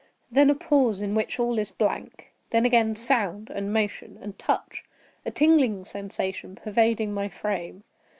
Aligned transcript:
Then 0.31 0.49
a 0.49 0.55
pause 0.55 1.03
in 1.03 1.13
which 1.13 1.37
all 1.39 1.59
is 1.59 1.69
blank. 1.69 2.31
Then 2.49 2.65
again 2.65 2.95
sound, 2.95 3.51
and 3.51 3.71
motion, 3.71 4.17
and 4.19 4.35
touch—a 4.39 5.29
tingling 5.29 5.85
sensation 5.85 6.55
pervading 6.55 7.13
my 7.13 7.29
frame. 7.29 7.83